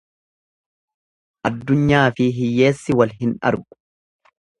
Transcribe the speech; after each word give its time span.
Addunyaafi 1.49 2.27
hiyyeessi 2.39 2.97
wal 3.01 3.13
hin 3.19 3.37
argu. 3.51 3.79